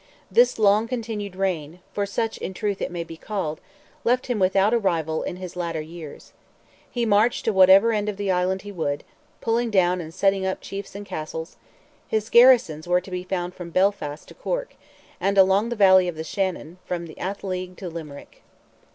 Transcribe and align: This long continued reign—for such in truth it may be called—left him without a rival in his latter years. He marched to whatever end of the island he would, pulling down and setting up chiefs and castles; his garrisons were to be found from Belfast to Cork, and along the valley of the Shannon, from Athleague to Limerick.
This 0.31 0.57
long 0.57 0.87
continued 0.87 1.35
reign—for 1.35 2.07
such 2.07 2.39
in 2.39 2.55
truth 2.55 2.81
it 2.81 2.89
may 2.89 3.03
be 3.03 3.17
called—left 3.17 4.25
him 4.25 4.39
without 4.39 4.73
a 4.73 4.79
rival 4.79 5.21
in 5.21 5.35
his 5.35 5.55
latter 5.55 5.79
years. 5.79 6.33
He 6.89 7.05
marched 7.05 7.45
to 7.45 7.53
whatever 7.53 7.93
end 7.93 8.09
of 8.09 8.17
the 8.17 8.31
island 8.31 8.63
he 8.63 8.71
would, 8.71 9.03
pulling 9.41 9.69
down 9.69 10.01
and 10.01 10.11
setting 10.11 10.43
up 10.43 10.59
chiefs 10.59 10.95
and 10.95 11.05
castles; 11.05 11.55
his 12.07 12.31
garrisons 12.31 12.87
were 12.87 12.99
to 12.99 13.11
be 13.11 13.23
found 13.23 13.53
from 13.53 13.69
Belfast 13.69 14.27
to 14.29 14.33
Cork, 14.33 14.73
and 15.19 15.37
along 15.37 15.69
the 15.69 15.75
valley 15.75 16.07
of 16.07 16.15
the 16.15 16.23
Shannon, 16.23 16.79
from 16.83 17.05
Athleague 17.19 17.75
to 17.77 17.87
Limerick. 17.87 18.41